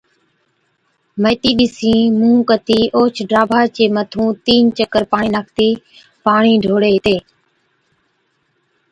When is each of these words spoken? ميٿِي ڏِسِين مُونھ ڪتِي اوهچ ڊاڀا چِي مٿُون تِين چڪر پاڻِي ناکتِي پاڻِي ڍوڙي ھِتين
ميٿِي 1.21 1.51
ڏِسِين 1.57 2.03
مُونھ 2.19 2.43
ڪتِي 2.49 2.79
اوهچ 2.95 3.15
ڊاڀا 3.31 3.61
چِي 3.75 3.85
مٿُون 3.95 4.29
تِين 4.45 4.63
چڪر 4.77 5.03
پاڻِي 5.11 5.29
ناکتِي 5.35 5.69
پاڻِي 6.25 6.53
ڍوڙي 6.63 6.89
ھِتين 6.95 7.21